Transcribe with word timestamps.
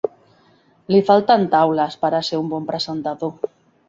Li 0.93 1.01
falten 1.09 1.45
taules 1.51 1.97
per 2.05 2.11
a 2.13 2.21
ser 2.31 2.39
un 2.45 2.49
bon 2.55 2.65
presentador. 2.71 3.37